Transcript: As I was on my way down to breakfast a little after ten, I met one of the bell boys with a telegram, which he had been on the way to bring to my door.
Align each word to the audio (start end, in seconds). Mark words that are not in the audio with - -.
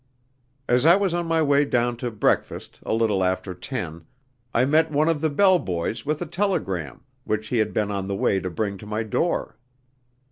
As 0.67 0.83
I 0.83 0.95
was 0.95 1.13
on 1.13 1.27
my 1.27 1.43
way 1.43 1.63
down 1.63 1.95
to 1.97 2.09
breakfast 2.09 2.79
a 2.83 2.91
little 2.91 3.23
after 3.23 3.53
ten, 3.53 4.07
I 4.51 4.65
met 4.65 4.89
one 4.89 5.07
of 5.07 5.21
the 5.21 5.29
bell 5.29 5.59
boys 5.59 6.07
with 6.07 6.23
a 6.23 6.25
telegram, 6.25 7.03
which 7.23 7.49
he 7.49 7.59
had 7.59 7.71
been 7.71 7.91
on 7.91 8.07
the 8.07 8.15
way 8.15 8.39
to 8.39 8.49
bring 8.49 8.79
to 8.79 8.87
my 8.87 9.03
door. 9.03 9.59